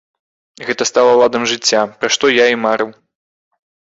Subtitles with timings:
[0.69, 2.89] Гэта стала ладам жыцця, пра што я і марыў.